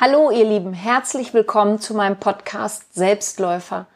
Hallo 0.00 0.30
ihr 0.30 0.44
Lieben, 0.44 0.74
herzlich 0.74 1.34
willkommen 1.34 1.80
zu 1.80 1.92
meinem 1.92 2.20
Podcast 2.20 2.94
Selbstläufer, 2.94 3.86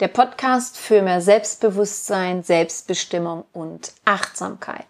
der 0.00 0.08
Podcast 0.08 0.78
für 0.78 1.02
mehr 1.02 1.20
Selbstbewusstsein, 1.20 2.42
Selbstbestimmung 2.42 3.44
und 3.52 3.92
Achtsamkeit. 4.06 4.86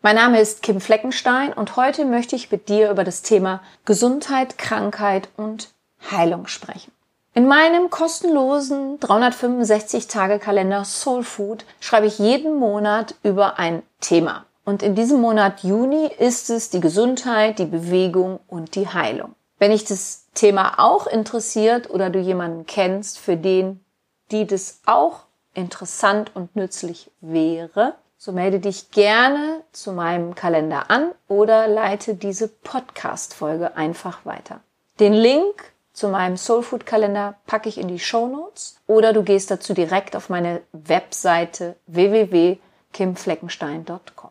Mein 0.00 0.14
Name 0.14 0.40
ist 0.40 0.62
Kim 0.62 0.80
Fleckenstein 0.80 1.52
und 1.52 1.74
heute 1.74 2.04
möchte 2.04 2.36
ich 2.36 2.52
mit 2.52 2.68
dir 2.68 2.88
über 2.92 3.02
das 3.02 3.22
Thema 3.22 3.64
Gesundheit, 3.84 4.58
Krankheit 4.58 5.28
und 5.36 5.70
Heilung 6.08 6.46
sprechen. 6.46 6.92
In 7.34 7.48
meinem 7.48 7.90
kostenlosen 7.90 9.00
365-Tage-Kalender 9.00 10.84
Soul 10.84 11.24
Food 11.24 11.64
schreibe 11.80 12.06
ich 12.06 12.20
jeden 12.20 12.60
Monat 12.60 13.16
über 13.24 13.58
ein 13.58 13.82
Thema. 14.00 14.46
Und 14.64 14.84
in 14.84 14.94
diesem 14.94 15.20
Monat 15.20 15.64
Juni 15.64 16.12
ist 16.16 16.48
es 16.48 16.70
die 16.70 16.80
Gesundheit, 16.80 17.58
die 17.58 17.64
Bewegung 17.64 18.38
und 18.46 18.76
die 18.76 18.86
Heilung. 18.86 19.34
Wenn 19.60 19.70
dich 19.72 19.84
das 19.84 20.26
Thema 20.34 20.78
auch 20.78 21.06
interessiert 21.06 21.90
oder 21.90 22.08
du 22.08 22.18
jemanden 22.18 22.64
kennst, 22.66 23.18
für 23.18 23.36
den 23.36 23.84
die 24.30 24.46
das 24.46 24.80
auch 24.86 25.24
interessant 25.54 26.30
und 26.34 26.56
nützlich 26.56 27.10
wäre, 27.20 27.96
so 28.16 28.32
melde 28.32 28.58
dich 28.58 28.90
gerne 28.90 29.62
zu 29.72 29.92
meinem 29.92 30.34
Kalender 30.34 30.90
an 30.90 31.10
oder 31.28 31.68
leite 31.68 32.14
diese 32.14 32.48
Podcast-Folge 32.48 33.76
einfach 33.76 34.24
weiter. 34.24 34.60
Den 34.98 35.12
Link 35.12 35.74
zu 35.92 36.08
meinem 36.08 36.38
Soulfood 36.38 36.86
Kalender 36.86 37.34
packe 37.46 37.68
ich 37.68 37.76
in 37.76 37.88
die 37.88 37.98
Show 37.98 38.28
Notes 38.28 38.80
oder 38.86 39.12
du 39.12 39.22
gehst 39.22 39.50
dazu 39.50 39.74
direkt 39.74 40.16
auf 40.16 40.30
meine 40.30 40.62
Webseite 40.72 41.76
www.kimfleckenstein.com. 41.86 44.29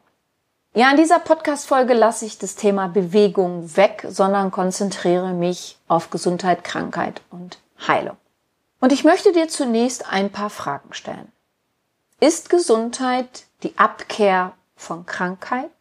Ja, 0.76 0.92
in 0.92 0.98
dieser 0.98 1.18
Podcast-Folge 1.18 1.96
lasse 1.96 2.26
ich 2.26 2.38
das 2.38 2.56
Thema 2.56 2.88
Bewegung 2.88 3.76
weg, 3.76 4.06
sondern 4.08 4.52
konzentriere 4.52 5.34
mich 5.34 5.80
auf 5.88 6.12
Gesundheit, 6.12 6.64
Krankheit 6.64 7.22
und 7.32 7.58
Heilung. 7.88 8.18
Und 8.80 8.92
ich 8.92 9.04
möchte 9.04 9.32
dir 9.32 9.48
zunächst 9.48 10.06
ein 10.12 10.32
paar 10.32 10.52
Fragen 10.52 10.94
stellen. 10.94 11.32
Ist 12.20 12.52
Gesundheit 12.52 13.46
die 13.64 13.76
Abkehr 13.80 14.54
von 14.76 15.08
Krankheit? 15.08 15.72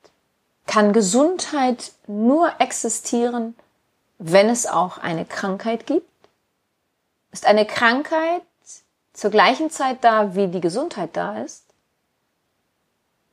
Kann 0.67 0.95
Gesundheit 0.95 1.93
nur 2.07 2.51
existieren, 2.59 3.55
wenn 4.19 4.49
es 4.49 4.67
auch 4.67 4.97
eine 4.97 5.27
Krankheit 5.27 5.87
gibt? 5.87 6.09
Ist 7.31 7.45
eine 7.45 7.67
Krankheit 7.67 8.43
zur 9.13 9.31
gleichen 9.31 9.71
Zeit 9.71 10.03
da, 10.03 10.35
wie 10.35 10.49
die 10.49 10.63
Gesundheit 10.63 11.11
da 11.13 11.43
ist? 11.43 11.68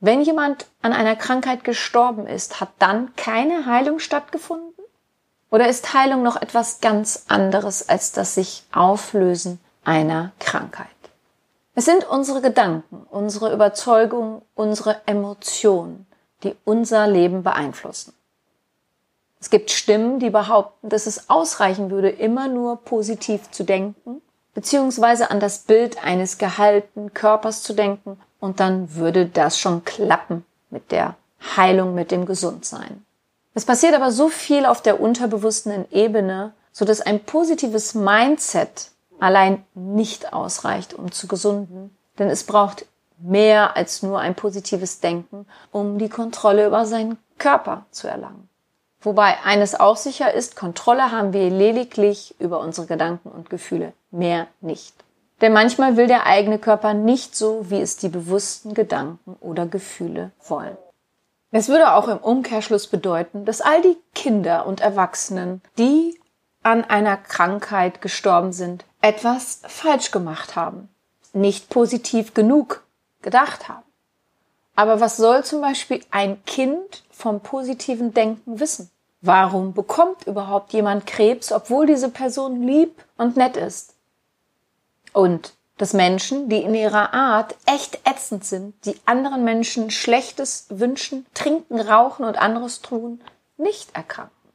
Wenn 0.00 0.20
jemand 0.20 0.66
an 0.82 0.92
einer 0.92 1.16
Krankheit 1.16 1.64
gestorben 1.64 2.26
ist, 2.26 2.60
hat 2.60 2.68
dann 2.78 3.14
keine 3.16 3.64
Heilung 3.64 3.98
stattgefunden? 3.98 4.84
Oder 5.50 5.68
ist 5.68 5.94
Heilung 5.94 6.22
noch 6.22 6.36
etwas 6.36 6.80
ganz 6.80 7.24
anderes 7.28 7.88
als 7.88 8.12
das 8.12 8.34
sich 8.34 8.64
Auflösen 8.72 9.58
einer 9.84 10.32
Krankheit? 10.38 10.88
Es 11.74 11.86
sind 11.86 12.04
unsere 12.04 12.42
Gedanken, 12.42 13.06
unsere 13.10 13.52
Überzeugungen, 13.52 14.42
unsere 14.54 15.00
Emotionen, 15.06 16.06
die 16.42 16.54
unser 16.64 17.06
Leben 17.06 17.42
beeinflussen. 17.42 18.12
Es 19.40 19.48
gibt 19.48 19.70
Stimmen, 19.70 20.18
die 20.18 20.30
behaupten, 20.30 20.90
dass 20.90 21.06
es 21.06 21.30
ausreichen 21.30 21.90
würde, 21.90 22.10
immer 22.10 22.48
nur 22.48 22.76
positiv 22.84 23.50
zu 23.50 23.64
denken, 23.64 24.20
beziehungsweise 24.54 25.30
an 25.30 25.40
das 25.40 25.60
Bild 25.60 26.02
eines 26.04 26.36
gehaltenen 26.36 27.14
Körpers 27.14 27.62
zu 27.62 27.72
denken 27.72 28.18
und 28.40 28.60
dann 28.60 28.94
würde 28.94 29.26
das 29.26 29.58
schon 29.58 29.84
klappen 29.84 30.44
mit 30.70 30.92
der 30.92 31.16
Heilung, 31.56 31.94
mit 31.94 32.10
dem 32.10 32.26
Gesundsein. 32.26 33.04
Es 33.54 33.64
passiert 33.64 33.94
aber 33.94 34.10
so 34.10 34.28
viel 34.28 34.66
auf 34.66 34.82
der 34.82 35.00
unterbewussten 35.00 35.90
Ebene, 35.90 36.52
so 36.72 36.84
dass 36.84 37.00
ein 37.00 37.20
positives 37.20 37.94
Mindset 37.94 38.90
allein 39.18 39.64
nicht 39.74 40.34
ausreicht, 40.34 40.92
um 40.92 41.10
zu 41.10 41.26
gesunden. 41.26 41.96
Denn 42.18 42.28
es 42.28 42.44
braucht 42.44 42.84
mehr 43.18 43.76
als 43.76 44.02
nur 44.02 44.20
ein 44.20 44.34
positives 44.34 45.00
Denken, 45.00 45.46
um 45.72 45.98
die 45.98 46.10
Kontrolle 46.10 46.66
über 46.66 46.84
seinen 46.84 47.16
Körper 47.38 47.86
zu 47.90 48.08
erlangen. 48.08 48.48
Wobei 49.00 49.42
eines 49.44 49.78
auch 49.78 49.96
sicher 49.96 50.34
ist, 50.34 50.56
Kontrolle 50.56 51.12
haben 51.12 51.32
wir 51.32 51.48
lediglich 51.48 52.34
über 52.38 52.60
unsere 52.60 52.86
Gedanken 52.86 53.30
und 53.30 53.50
Gefühle, 53.50 53.92
mehr 54.10 54.48
nicht. 54.60 54.94
Denn 55.40 55.52
manchmal 55.52 55.96
will 55.96 56.06
der 56.06 56.26
eigene 56.26 56.58
Körper 56.58 56.94
nicht 56.94 57.36
so, 57.36 57.70
wie 57.70 57.80
es 57.80 57.96
die 57.96 58.08
bewussten 58.08 58.74
Gedanken 58.74 59.36
oder 59.40 59.66
Gefühle 59.66 60.32
wollen. 60.46 60.76
Es 61.50 61.68
würde 61.68 61.92
auch 61.94 62.08
im 62.08 62.18
Umkehrschluss 62.18 62.86
bedeuten, 62.86 63.44
dass 63.44 63.60
all 63.60 63.80
die 63.82 63.96
Kinder 64.14 64.66
und 64.66 64.80
Erwachsenen, 64.80 65.62
die 65.78 66.18
an 66.62 66.84
einer 66.84 67.16
Krankheit 67.16 68.00
gestorben 68.00 68.52
sind, 68.52 68.84
etwas 69.00 69.60
falsch 69.66 70.10
gemacht 70.10 70.56
haben, 70.56 70.88
nicht 71.32 71.68
positiv 71.70 72.34
genug 72.34 72.84
gedacht 73.22 73.68
haben. 73.68 73.84
Aber 74.74 75.00
was 75.00 75.16
soll 75.16 75.44
zum 75.44 75.60
Beispiel 75.60 76.04
ein 76.10 76.44
Kind 76.44 77.04
vom 77.10 77.40
positiven 77.40 78.12
Denken 78.12 78.60
wissen? 78.60 78.90
Warum 79.22 79.72
bekommt 79.72 80.26
überhaupt 80.26 80.72
jemand 80.72 81.06
Krebs, 81.06 81.50
obwohl 81.52 81.86
diese 81.86 82.10
Person 82.10 82.62
lieb 82.62 83.02
und 83.16 83.36
nett 83.36 83.56
ist? 83.56 83.95
Und 85.16 85.54
dass 85.78 85.94
Menschen, 85.94 86.50
die 86.50 86.60
in 86.60 86.74
ihrer 86.74 87.14
Art 87.14 87.54
echt 87.64 88.00
ätzend 88.04 88.44
sind, 88.44 88.74
die 88.84 88.96
anderen 89.06 89.44
Menschen 89.44 89.90
Schlechtes 89.90 90.66
wünschen, 90.68 91.24
trinken, 91.32 91.80
rauchen 91.80 92.26
und 92.26 92.36
anderes 92.36 92.82
tun, 92.82 93.22
nicht 93.56 93.96
erkranken. 93.96 94.50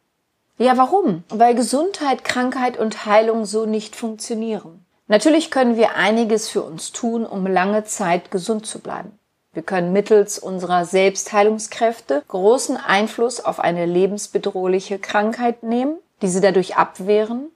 Ja, 0.60 0.78
warum? 0.78 1.24
Weil 1.30 1.56
Gesundheit, 1.56 2.24
Krankheit 2.24 2.78
und 2.78 3.08
Heilung 3.08 3.46
so 3.46 3.66
nicht 3.66 3.96
funktionieren. 3.96 4.86
Natürlich 5.08 5.50
können 5.50 5.78
wir 5.78 5.96
einiges 5.96 6.48
für 6.48 6.62
uns 6.62 6.92
tun, 6.92 7.26
um 7.26 7.48
lange 7.48 7.86
Zeit 7.86 8.30
gesund 8.30 8.68
zu 8.68 8.78
bleiben. 8.78 9.18
Wir 9.54 9.64
können 9.64 9.94
mittels 9.94 10.38
unserer 10.38 10.86
Selbstheilungskräfte 10.86 12.22
großen 12.28 12.78
Einfluss 12.78 13.44
auf 13.44 13.60
eine 13.60 13.88
lebensbedrohliche 13.88 15.00
Krankheit 15.00 15.64
nehmen, 15.64 15.98
diese 16.22 16.40
dadurch 16.40 16.76
abwehren 16.76 17.48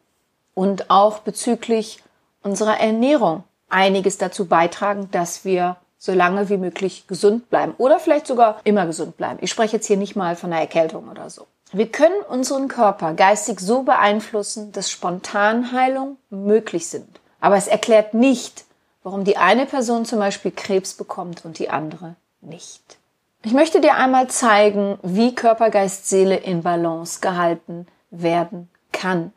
und 0.55 0.89
auch 0.89 1.19
bezüglich 1.19 2.01
unserer 2.45 2.79
Ernährung 2.79 3.43
einiges 3.69 4.17
dazu 4.17 4.45
beitragen, 4.45 5.09
dass 5.11 5.43
wir 5.43 5.77
so 5.97 6.13
lange 6.13 6.49
wie 6.49 6.57
möglich 6.57 7.07
gesund 7.07 7.49
bleiben 7.49 7.73
oder 7.77 7.99
vielleicht 7.99 8.27
sogar 8.27 8.61
immer 8.63 8.85
gesund 8.85 9.17
bleiben. 9.17 9.39
Ich 9.41 9.49
spreche 9.49 9.77
jetzt 9.77 9.87
hier 9.87 9.97
nicht 9.97 10.15
mal 10.15 10.35
von 10.35 10.51
einer 10.53 10.61
Erkältung 10.61 11.09
oder 11.09 11.29
so. 11.29 11.47
Wir 11.71 11.91
können 11.91 12.21
unseren 12.29 12.67
Körper 12.67 13.13
geistig 13.13 13.59
so 13.59 13.81
beeinflussen, 13.81 14.71
dass 14.71 14.91
Spontanheilung 14.91 16.17
möglich 16.29 16.87
sind. 16.87 17.19
Aber 17.41 17.57
es 17.57 17.67
erklärt 17.67 18.13
nicht, 18.13 18.65
warum 19.03 19.23
die 19.23 19.37
eine 19.37 19.65
Person 19.65 20.05
zum 20.05 20.19
Beispiel 20.19 20.51
Krebs 20.51 20.93
bekommt 20.93 21.43
und 21.43 21.57
die 21.57 21.69
andere 21.69 22.15
nicht. 22.41 22.97
Ich 23.41 23.53
möchte 23.53 23.81
dir 23.81 23.95
einmal 23.95 24.27
zeigen, 24.27 24.99
wie 25.01 25.33
Körper, 25.35 25.69
Geist, 25.69 26.07
Seele 26.07 26.37
in 26.37 26.61
Balance 26.61 27.19
gehalten 27.19 27.87
werden 28.11 28.69
kann. 28.91 29.33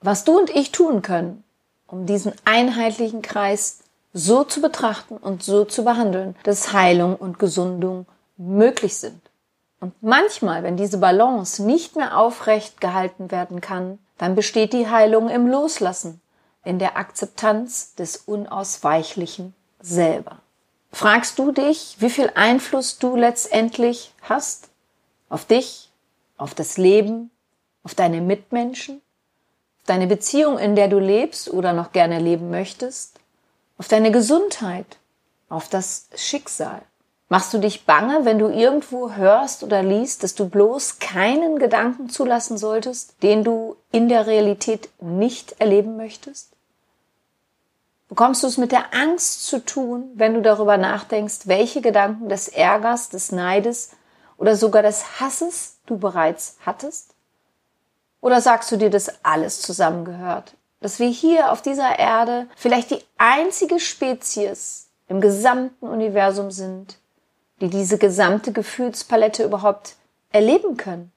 Was 0.00 0.24
du 0.24 0.38
und 0.38 0.50
ich 0.50 0.72
tun 0.72 1.02
können, 1.02 1.44
um 1.86 2.06
diesen 2.06 2.32
einheitlichen 2.44 3.22
Kreis 3.22 3.80
so 4.12 4.44
zu 4.44 4.60
betrachten 4.60 5.16
und 5.16 5.42
so 5.42 5.64
zu 5.64 5.84
behandeln, 5.84 6.36
dass 6.42 6.72
Heilung 6.72 7.16
und 7.16 7.38
Gesundung 7.38 8.06
möglich 8.36 8.96
sind. 8.96 9.20
Und 9.80 9.94
manchmal, 10.02 10.62
wenn 10.62 10.76
diese 10.76 10.98
Balance 10.98 11.62
nicht 11.62 11.96
mehr 11.96 12.16
aufrecht 12.16 12.80
gehalten 12.80 13.30
werden 13.30 13.60
kann, 13.60 13.98
dann 14.18 14.34
besteht 14.34 14.72
die 14.72 14.88
Heilung 14.88 15.28
im 15.28 15.46
Loslassen, 15.46 16.20
in 16.64 16.78
der 16.78 16.96
Akzeptanz 16.96 17.94
des 17.94 18.16
Unausweichlichen 18.16 19.54
selber. 19.80 20.38
Fragst 20.90 21.38
du 21.38 21.52
dich, 21.52 21.96
wie 21.98 22.10
viel 22.10 22.32
Einfluss 22.34 22.98
du 22.98 23.16
letztendlich 23.16 24.14
hast? 24.22 24.70
Auf 25.28 25.44
dich, 25.44 25.90
auf 26.38 26.54
das 26.54 26.78
Leben, 26.78 27.30
auf 27.82 27.94
deine 27.94 28.22
Mitmenschen? 28.22 29.02
Deine 29.86 30.06
Beziehung, 30.06 30.58
in 30.58 30.76
der 30.76 30.88
du 30.88 30.98
lebst 30.98 31.50
oder 31.50 31.72
noch 31.72 31.92
gerne 31.92 32.18
leben 32.18 32.50
möchtest, 32.50 33.18
auf 33.78 33.88
deine 33.88 34.10
Gesundheit, 34.10 34.98
auf 35.48 35.68
das 35.68 36.08
Schicksal. 36.14 36.82
Machst 37.28 37.52
du 37.52 37.58
dich 37.58 37.86
bange, 37.86 38.24
wenn 38.24 38.38
du 38.38 38.48
irgendwo 38.48 39.12
hörst 39.12 39.64
oder 39.64 39.82
liest, 39.82 40.22
dass 40.22 40.36
du 40.36 40.48
bloß 40.48 41.00
keinen 41.00 41.58
Gedanken 41.58 42.08
zulassen 42.08 42.56
solltest, 42.56 43.20
den 43.22 43.42
du 43.42 43.76
in 43.90 44.08
der 44.08 44.28
Realität 44.28 44.88
nicht 45.00 45.60
erleben 45.60 45.96
möchtest? 45.96 46.52
Bekommst 48.08 48.44
du 48.44 48.46
es 48.46 48.58
mit 48.58 48.70
der 48.70 48.94
Angst 48.94 49.46
zu 49.46 49.64
tun, 49.64 50.04
wenn 50.14 50.34
du 50.34 50.40
darüber 50.40 50.76
nachdenkst, 50.76 51.48
welche 51.48 51.80
Gedanken 51.80 52.28
des 52.28 52.46
Ärgers, 52.46 53.08
des 53.08 53.32
Neides 53.32 53.90
oder 54.36 54.54
sogar 54.54 54.82
des 54.82 55.20
Hasses 55.20 55.78
du 55.86 55.98
bereits 55.98 56.58
hattest? 56.64 57.15
Oder 58.26 58.40
sagst 58.40 58.72
du 58.72 58.76
dir, 58.76 58.90
dass 58.90 59.24
alles 59.24 59.62
zusammengehört? 59.62 60.54
Dass 60.80 60.98
wir 60.98 61.06
hier 61.06 61.52
auf 61.52 61.62
dieser 61.62 61.96
Erde 61.96 62.48
vielleicht 62.56 62.90
die 62.90 63.04
einzige 63.18 63.78
Spezies 63.78 64.88
im 65.06 65.20
gesamten 65.20 65.86
Universum 65.86 66.50
sind, 66.50 66.98
die 67.60 67.68
diese 67.68 67.98
gesamte 67.98 68.50
Gefühlspalette 68.50 69.44
überhaupt 69.44 69.94
erleben 70.32 70.76
können? 70.76 71.12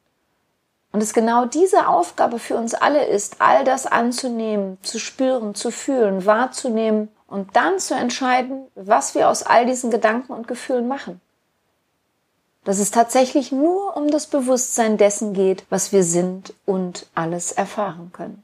Und 0.91 1.01
es 1.01 1.13
genau 1.13 1.45
diese 1.45 1.87
Aufgabe 1.87 2.37
für 2.37 2.57
uns 2.57 2.75
alle 2.75 3.03
ist, 3.07 3.41
all 3.41 3.63
das 3.63 3.87
anzunehmen, 3.87 4.77
zu 4.83 4.99
spüren, 4.99 5.55
zu 5.55 5.71
fühlen, 5.71 6.27
wahrzunehmen 6.27 7.09
und 7.25 7.55
dann 7.55 7.79
zu 7.79 7.95
entscheiden, 7.95 8.67
was 8.75 9.15
wir 9.15 9.29
aus 9.29 9.41
all 9.41 9.65
diesen 9.65 9.89
Gedanken 9.89 10.31
und 10.31 10.47
Gefühlen 10.47 10.87
machen. 10.87 11.19
Dass 12.63 12.79
es 12.79 12.91
tatsächlich 12.91 13.51
nur 13.51 13.95
um 13.95 14.09
das 14.11 14.27
Bewusstsein 14.27 14.97
dessen 14.97 15.33
geht, 15.33 15.65
was 15.69 15.91
wir 15.91 16.03
sind 16.03 16.53
und 16.65 17.07
alles 17.15 17.51
erfahren 17.51 18.11
können. 18.13 18.43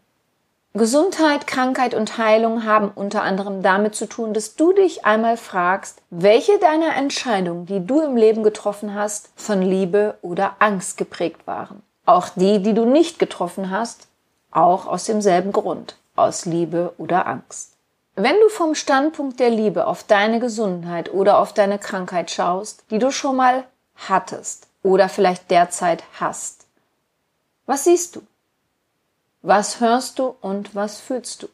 Gesundheit, 0.77 1.47
Krankheit 1.47 1.93
und 1.93 2.17
Heilung 2.17 2.65
haben 2.65 2.91
unter 2.93 3.23
anderem 3.23 3.63
damit 3.63 3.95
zu 3.95 4.07
tun, 4.07 4.33
dass 4.33 4.55
du 4.55 4.73
dich 4.73 5.05
einmal 5.05 5.37
fragst, 5.37 6.01
welche 6.09 6.59
deiner 6.59 6.97
Entscheidungen, 6.97 7.65
die 7.65 7.85
du 7.85 8.01
im 8.01 8.17
Leben 8.17 8.43
getroffen 8.43 8.93
hast, 8.93 9.29
von 9.37 9.61
Liebe 9.61 10.17
oder 10.21 10.57
Angst 10.59 10.97
geprägt 10.97 11.47
waren. 11.47 11.81
Auch 12.05 12.27
die, 12.27 12.61
die 12.61 12.73
du 12.73 12.83
nicht 12.83 13.19
getroffen 13.19 13.69
hast, 13.69 14.09
auch 14.51 14.85
aus 14.85 15.05
demselben 15.05 15.53
Grund, 15.53 15.95
aus 16.17 16.43
Liebe 16.43 16.93
oder 16.97 17.25
Angst. 17.25 17.71
Wenn 18.15 18.35
du 18.41 18.49
vom 18.49 18.75
Standpunkt 18.75 19.39
der 19.39 19.51
Liebe 19.51 19.87
auf 19.87 20.03
deine 20.03 20.41
Gesundheit 20.41 21.13
oder 21.13 21.39
auf 21.39 21.53
deine 21.53 21.79
Krankheit 21.79 22.31
schaust, 22.31 22.83
die 22.91 22.99
du 22.99 23.11
schon 23.11 23.37
mal 23.37 23.63
hattest 23.95 24.67
oder 24.83 25.09
vielleicht 25.09 25.49
derzeit 25.51 26.03
hast, 26.19 26.65
was 27.65 27.83
siehst 27.83 28.15
du? 28.15 28.21
Was 29.41 29.79
hörst 29.79 30.19
du 30.19 30.35
und 30.41 30.75
was 30.75 30.99
fühlst 30.99 31.43
du? 31.43 31.47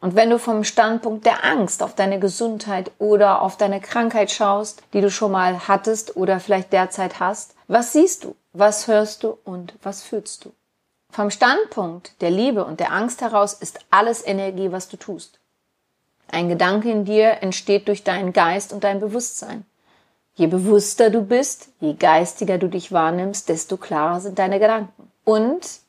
Und 0.00 0.14
wenn 0.14 0.30
du 0.30 0.38
vom 0.38 0.62
Standpunkt 0.62 1.24
der 1.26 1.44
Angst 1.44 1.82
auf 1.82 1.94
deine 1.94 2.20
Gesundheit 2.20 2.90
oder 2.98 3.42
auf 3.42 3.56
deine 3.56 3.80
Krankheit 3.80 4.30
schaust, 4.30 4.82
die 4.92 5.00
du 5.00 5.10
schon 5.10 5.32
mal 5.32 5.66
hattest 5.68 6.16
oder 6.16 6.38
vielleicht 6.38 6.72
derzeit 6.72 7.18
hast, 7.18 7.54
was 7.66 7.92
siehst 7.92 8.24
du, 8.24 8.36
was 8.52 8.86
hörst 8.86 9.22
du 9.22 9.38
und 9.44 9.74
was 9.82 10.02
fühlst 10.02 10.44
du? 10.44 10.52
Vom 11.10 11.30
Standpunkt 11.30 12.20
der 12.20 12.30
Liebe 12.30 12.64
und 12.64 12.78
der 12.78 12.92
Angst 12.92 13.20
heraus 13.20 13.54
ist 13.54 13.78
alles 13.90 14.24
Energie, 14.26 14.70
was 14.70 14.88
du 14.88 14.96
tust. 14.96 15.38
Ein 16.28 16.48
Gedanke 16.48 16.90
in 16.90 17.04
dir 17.04 17.42
entsteht 17.42 17.88
durch 17.88 18.04
deinen 18.04 18.32
Geist 18.32 18.72
und 18.72 18.84
dein 18.84 19.00
Bewusstsein. 19.00 19.64
Je 20.36 20.46
bewusster 20.46 21.08
du 21.08 21.22
bist, 21.22 21.68
je 21.80 21.94
geistiger 21.94 22.58
du 22.58 22.68
dich 22.68 22.92
wahrnimmst, 22.92 23.48
desto 23.48 23.78
klarer 23.78 24.20
sind 24.20 24.38
deine 24.38 24.58
Gedanken. 24.60 25.10
Und 25.24 25.80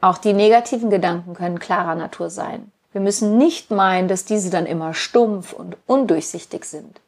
auch 0.00 0.18
die 0.18 0.32
negativen 0.32 0.90
Gedanken 0.90 1.34
können 1.34 1.60
klarer 1.60 1.94
Natur 1.94 2.28
sein. 2.28 2.72
Wir 2.92 3.00
müssen 3.00 3.38
nicht 3.38 3.70
meinen, 3.70 4.08
dass 4.08 4.24
diese 4.24 4.50
dann 4.50 4.66
immer 4.66 4.94
stumpf 4.94 5.52
und 5.52 5.76
undurchsichtig 5.86 6.64
sind. 6.64 7.00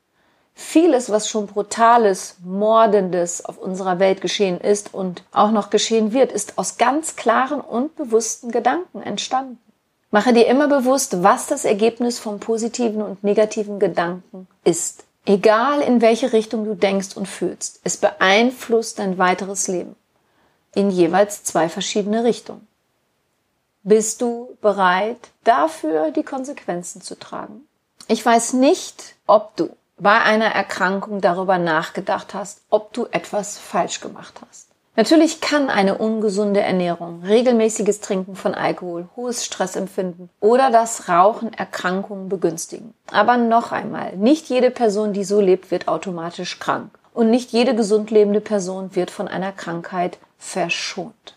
Vieles, 0.55 1.11
was 1.11 1.29
schon 1.29 1.49
brutales, 1.49 2.37
mordendes 2.43 3.45
auf 3.45 3.59
unserer 3.59 3.99
Welt 3.99 4.21
geschehen 4.21 4.59
ist 4.59 4.95
und 4.95 5.23
auch 5.33 5.51
noch 5.51 5.71
geschehen 5.71 6.13
wird, 6.13 6.33
ist 6.33 6.57
aus 6.57 6.79
ganz 6.79 7.15
klaren 7.17 7.61
und 7.61 7.95
bewussten 7.97 8.51
Gedanken 8.51 9.03
entstanden. 9.03 9.59
Mache 10.11 10.33
dir 10.33 10.47
immer 10.47 10.69
bewusst, 10.69 11.23
was 11.23 11.47
das 11.47 11.65
Ergebnis 11.65 12.19
von 12.19 12.41
positiven 12.41 13.03
und 13.03 13.23
negativen 13.23 13.79
Gedanken 13.79 14.47
ist. 14.65 15.05
Egal 15.29 15.81
in 15.81 16.01
welche 16.01 16.33
Richtung 16.33 16.65
du 16.65 16.75
denkst 16.75 17.17
und 17.17 17.27
fühlst, 17.27 17.81
es 17.83 17.97
beeinflusst 17.97 19.01
dein 19.01 19.19
weiteres 19.19 19.67
Leben. 19.67 19.97
In 20.73 20.91
jeweils 20.91 21.43
zwei 21.43 21.69
verschiedene 21.69 22.23
Richtungen. 22.23 22.67
Bist 23.83 24.21
du 24.23 24.57
bereit, 24.61 25.19
dafür 25.43 26.13
die 26.13 26.23
Konsequenzen 26.23 27.03
zu 27.03 27.19
tragen? 27.19 27.67
Ich 28.07 28.25
weiß 28.25 28.53
nicht, 28.53 29.17
ob 29.27 29.57
du 29.57 29.71
bei 29.99 30.21
einer 30.21 30.47
Erkrankung 30.55 31.21
darüber 31.21 31.59
nachgedacht 31.59 32.33
hast, 32.33 32.61
ob 32.71 32.93
du 32.93 33.07
etwas 33.11 33.59
falsch 33.59 34.01
gemacht 34.01 34.41
hast. 34.49 34.66
Natürlich 34.97 35.43
kann 35.43 35.69
eine 35.69 35.99
ungesunde 35.99 36.61
Ernährung, 36.61 37.23
regelmäßiges 37.23 38.01
Trinken 38.01 38.35
von 38.35 38.55
Alkohol, 38.55 39.09
hohes 39.15 39.45
Stressempfinden 39.45 40.31
oder 40.41 40.71
das 40.71 41.11
Rauchen 41.11 41.53
Erkrankungen 41.53 42.31
begünstigen. 42.31 42.95
Aber 43.13 43.37
noch 43.37 43.73
einmal, 43.73 44.17
nicht 44.17 44.49
jede 44.49 44.71
Person, 44.71 45.13
die 45.13 45.25
so 45.25 45.39
lebt, 45.43 45.71
wird 45.71 45.87
automatisch 45.87 46.59
krank. 46.59 46.99
Und 47.13 47.31
nicht 47.31 47.53
jede 47.53 47.75
gesund 47.75 48.11
lebende 48.11 48.41
Person 48.41 48.97
wird 48.97 49.11
von 49.11 49.29
einer 49.29 49.53
Krankheit 49.53 50.19
verschont. 50.39 51.37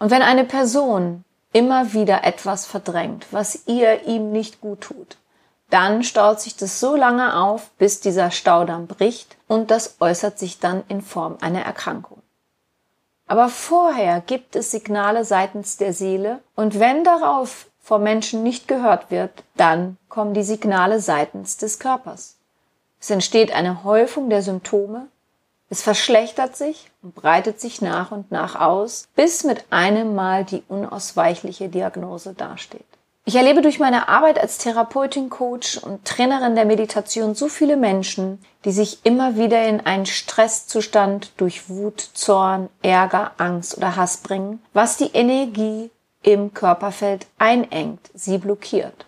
Und 0.00 0.10
wenn 0.10 0.22
eine 0.22 0.44
Person 0.44 1.24
immer 1.52 1.92
wieder 1.92 2.24
etwas 2.24 2.66
verdrängt, 2.66 3.26
was 3.30 3.66
ihr 3.66 4.04
ihm 4.06 4.32
nicht 4.32 4.60
gut 4.60 4.80
tut, 4.80 5.16
dann 5.70 6.02
staut 6.02 6.40
sich 6.40 6.56
das 6.56 6.80
so 6.80 6.96
lange 6.96 7.40
auf, 7.40 7.70
bis 7.78 8.00
dieser 8.00 8.30
Staudamm 8.32 8.88
bricht 8.88 9.36
und 9.46 9.70
das 9.70 9.96
äußert 10.00 10.38
sich 10.38 10.58
dann 10.58 10.82
in 10.88 11.02
Form 11.02 11.38
einer 11.40 11.62
Erkrankung. 11.62 12.15
Aber 13.26 13.48
vorher 13.48 14.20
gibt 14.20 14.54
es 14.54 14.70
Signale 14.70 15.24
seitens 15.24 15.76
der 15.76 15.92
Seele 15.92 16.40
und 16.54 16.78
wenn 16.78 17.02
darauf 17.02 17.66
vor 17.80 17.98
Menschen 17.98 18.42
nicht 18.42 18.68
gehört 18.68 19.10
wird, 19.10 19.30
dann 19.56 19.96
kommen 20.08 20.34
die 20.34 20.42
Signale 20.42 21.00
seitens 21.00 21.56
des 21.56 21.78
Körpers. 21.78 22.36
Es 23.00 23.10
entsteht 23.10 23.52
eine 23.52 23.84
Häufung 23.84 24.30
der 24.30 24.42
Symptome, 24.42 25.08
es 25.68 25.82
verschlechtert 25.82 26.56
sich 26.56 26.90
und 27.02 27.14
breitet 27.14 27.60
sich 27.60 27.82
nach 27.82 28.12
und 28.12 28.30
nach 28.30 28.60
aus, 28.60 29.08
bis 29.16 29.42
mit 29.42 29.64
einem 29.70 30.14
Mal 30.14 30.44
die 30.44 30.62
unausweichliche 30.68 31.68
Diagnose 31.68 32.34
dasteht. 32.34 32.86
Ich 33.28 33.34
erlebe 33.34 33.60
durch 33.60 33.80
meine 33.80 34.08
Arbeit 34.08 34.38
als 34.38 34.58
Therapeutin, 34.58 35.30
Coach 35.30 35.78
und 35.78 36.04
Trainerin 36.04 36.54
der 36.54 36.64
Meditation 36.64 37.34
so 37.34 37.48
viele 37.48 37.76
Menschen, 37.76 38.38
die 38.64 38.70
sich 38.70 39.00
immer 39.02 39.34
wieder 39.34 39.66
in 39.66 39.84
einen 39.84 40.06
Stresszustand 40.06 41.32
durch 41.36 41.68
Wut, 41.68 42.00
Zorn, 42.14 42.68
Ärger, 42.82 43.32
Angst 43.36 43.76
oder 43.76 43.96
Hass 43.96 44.18
bringen, 44.18 44.62
was 44.74 44.96
die 44.96 45.10
Energie 45.12 45.90
im 46.22 46.54
Körperfeld 46.54 47.26
einengt, 47.36 47.98
sie 48.14 48.38
blockiert. 48.38 49.06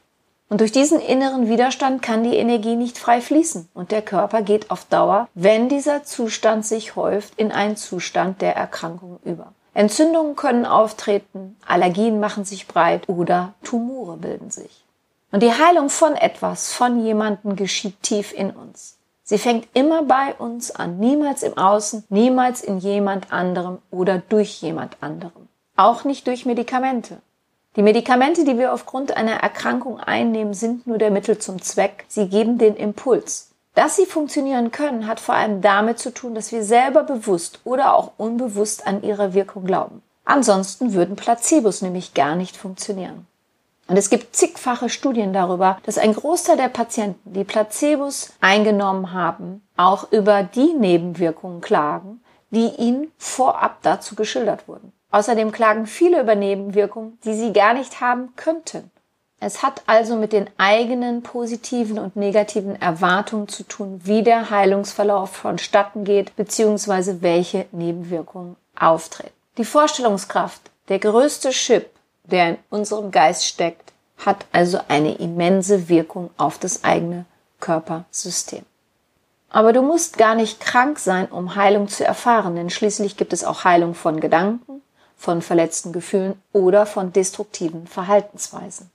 Und 0.48 0.62
durch 0.62 0.72
diesen 0.72 0.98
inneren 0.98 1.48
Widerstand 1.48 2.02
kann 2.02 2.24
die 2.24 2.38
Energie 2.38 2.74
nicht 2.74 2.98
frei 2.98 3.20
fließen 3.20 3.68
und 3.72 3.92
der 3.92 4.02
Körper 4.02 4.42
geht 4.42 4.72
auf 4.72 4.84
Dauer, 4.86 5.28
wenn 5.34 5.68
dieser 5.68 6.02
Zustand 6.02 6.66
sich 6.66 6.96
häuft, 6.96 7.34
in 7.36 7.52
einen 7.52 7.76
Zustand 7.76 8.42
der 8.42 8.56
Erkrankung 8.56 9.20
über. 9.24 9.52
Entzündungen 9.78 10.34
können 10.34 10.66
auftreten, 10.66 11.56
Allergien 11.64 12.18
machen 12.18 12.44
sich 12.44 12.66
breit 12.66 13.08
oder 13.08 13.54
Tumore 13.62 14.16
bilden 14.16 14.50
sich. 14.50 14.84
Und 15.30 15.40
die 15.40 15.52
Heilung 15.52 15.88
von 15.88 16.16
etwas, 16.16 16.72
von 16.72 17.04
jemandem 17.04 17.54
geschieht 17.54 18.02
tief 18.02 18.32
in 18.32 18.50
uns. 18.50 18.98
Sie 19.22 19.38
fängt 19.38 19.68
immer 19.74 20.02
bei 20.02 20.34
uns 20.34 20.72
an, 20.72 20.98
niemals 20.98 21.44
im 21.44 21.56
Außen, 21.56 22.02
niemals 22.08 22.60
in 22.60 22.78
jemand 22.78 23.32
anderem 23.32 23.78
oder 23.92 24.18
durch 24.18 24.60
jemand 24.60 24.96
anderem. 25.00 25.46
Auch 25.76 26.02
nicht 26.02 26.26
durch 26.26 26.44
Medikamente. 26.44 27.18
Die 27.76 27.82
Medikamente, 27.82 28.44
die 28.44 28.58
wir 28.58 28.72
aufgrund 28.72 29.16
einer 29.16 29.34
Erkrankung 29.34 30.00
einnehmen, 30.00 30.54
sind 30.54 30.88
nur 30.88 30.98
der 30.98 31.12
Mittel 31.12 31.38
zum 31.38 31.62
Zweck. 31.62 32.04
Sie 32.08 32.26
geben 32.28 32.58
den 32.58 32.74
Impuls. 32.74 33.47
Dass 33.78 33.94
sie 33.94 34.06
funktionieren 34.06 34.72
können, 34.72 35.06
hat 35.06 35.20
vor 35.20 35.36
allem 35.36 35.60
damit 35.60 36.00
zu 36.00 36.12
tun, 36.12 36.34
dass 36.34 36.50
wir 36.50 36.64
selber 36.64 37.04
bewusst 37.04 37.60
oder 37.62 37.94
auch 37.94 38.10
unbewusst 38.16 38.84
an 38.84 39.04
ihre 39.04 39.34
Wirkung 39.34 39.64
glauben. 39.64 40.02
Ansonsten 40.24 40.94
würden 40.94 41.14
Placebos 41.14 41.80
nämlich 41.80 42.12
gar 42.12 42.34
nicht 42.34 42.56
funktionieren. 42.56 43.28
Und 43.86 43.96
es 43.96 44.10
gibt 44.10 44.34
zigfache 44.34 44.88
Studien 44.88 45.32
darüber, 45.32 45.78
dass 45.84 45.96
ein 45.96 46.12
Großteil 46.12 46.56
der 46.56 46.70
Patienten, 46.70 47.32
die 47.32 47.44
Placebos 47.44 48.32
eingenommen 48.40 49.12
haben, 49.12 49.62
auch 49.76 50.10
über 50.10 50.42
die 50.42 50.72
Nebenwirkungen 50.72 51.60
klagen, 51.60 52.20
die 52.50 52.70
ihnen 52.78 53.12
vorab 53.16 53.78
dazu 53.82 54.16
geschildert 54.16 54.66
wurden. 54.66 54.92
Außerdem 55.12 55.52
klagen 55.52 55.86
viele 55.86 56.20
über 56.20 56.34
Nebenwirkungen, 56.34 57.16
die 57.24 57.34
sie 57.34 57.52
gar 57.52 57.74
nicht 57.74 58.00
haben 58.00 58.34
könnten. 58.34 58.90
Es 59.40 59.62
hat 59.62 59.82
also 59.86 60.16
mit 60.16 60.32
den 60.32 60.50
eigenen 60.58 61.22
positiven 61.22 61.98
und 61.98 62.16
negativen 62.16 62.80
Erwartungen 62.80 63.46
zu 63.46 63.62
tun, 63.62 64.00
wie 64.02 64.22
der 64.22 64.50
Heilungsverlauf 64.50 65.30
vonstatten 65.30 66.04
geht, 66.04 66.34
beziehungsweise 66.34 67.22
welche 67.22 67.66
Nebenwirkungen 67.70 68.56
auftreten. 68.76 69.32
Die 69.56 69.64
Vorstellungskraft, 69.64 70.60
der 70.88 70.98
größte 70.98 71.50
Chip, 71.50 71.88
der 72.24 72.50
in 72.50 72.58
unserem 72.68 73.12
Geist 73.12 73.46
steckt, 73.46 73.92
hat 74.18 74.46
also 74.50 74.80
eine 74.88 75.14
immense 75.14 75.88
Wirkung 75.88 76.30
auf 76.36 76.58
das 76.58 76.82
eigene 76.82 77.24
Körpersystem. 77.60 78.64
Aber 79.50 79.72
du 79.72 79.82
musst 79.82 80.18
gar 80.18 80.34
nicht 80.34 80.60
krank 80.60 80.98
sein, 80.98 81.26
um 81.26 81.54
Heilung 81.54 81.88
zu 81.88 82.04
erfahren, 82.04 82.56
denn 82.56 82.70
schließlich 82.70 83.16
gibt 83.16 83.32
es 83.32 83.44
auch 83.44 83.64
Heilung 83.64 83.94
von 83.94 84.20
Gedanken, 84.20 84.82
von 85.16 85.42
verletzten 85.42 85.92
Gefühlen 85.92 86.40
oder 86.52 86.86
von 86.86 87.12
destruktiven 87.12 87.86
Verhaltensweisen. 87.86 88.90